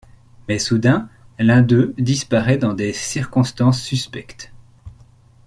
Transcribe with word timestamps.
Mais 0.47 0.57
soudain 0.57 1.09
l'un 1.37 1.61
d'eux 1.61 1.93
disparaît 1.99 2.57
dans 2.57 2.73
des 2.73 2.91
circonstances 2.91 3.79
suspectes. 3.83 4.51